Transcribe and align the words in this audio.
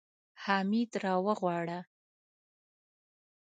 حميد 0.43 0.91
راوغواړه. 1.03 1.79